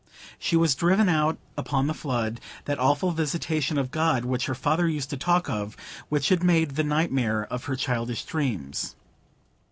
She 0.39 0.57
was 0.57 0.73
driven 0.73 1.07
out 1.09 1.37
upon 1.55 1.85
the 1.85 1.93
flood,—that 1.93 2.79
awful 2.79 3.11
visitation 3.11 3.77
of 3.77 3.91
God 3.91 4.25
which 4.25 4.47
her 4.47 4.55
father 4.55 4.87
used 4.87 5.11
to 5.11 5.15
talk 5.17 5.47
of; 5.47 5.77
which 6.09 6.29
had 6.29 6.41
made 6.43 6.71
the 6.71 6.83
nightmare 6.83 7.43
of 7.51 7.65
her 7.65 7.75
childish 7.75 8.25
dreams. 8.25 8.95